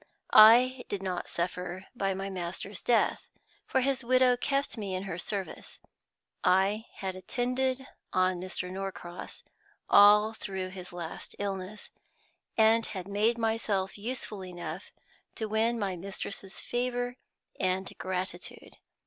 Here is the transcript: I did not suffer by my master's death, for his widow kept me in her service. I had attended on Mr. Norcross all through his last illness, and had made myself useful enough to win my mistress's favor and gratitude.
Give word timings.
I 0.33 0.83
did 0.89 1.03
not 1.03 1.29
suffer 1.29 1.85
by 1.95 2.15
my 2.15 2.27
master's 2.27 2.81
death, 2.81 3.29
for 3.67 3.81
his 3.81 4.03
widow 4.03 4.35
kept 4.35 4.75
me 4.75 4.95
in 4.95 5.03
her 5.03 5.19
service. 5.19 5.79
I 6.43 6.85
had 6.95 7.15
attended 7.15 7.85
on 8.11 8.41
Mr. 8.41 8.71
Norcross 8.71 9.43
all 9.87 10.33
through 10.33 10.69
his 10.69 10.91
last 10.91 11.35
illness, 11.37 11.91
and 12.57 12.83
had 12.83 13.07
made 13.07 13.37
myself 13.37 13.95
useful 13.95 14.43
enough 14.43 14.91
to 15.35 15.47
win 15.47 15.77
my 15.77 15.95
mistress's 15.95 16.59
favor 16.59 17.17
and 17.59 17.91
gratitude. 17.99 18.77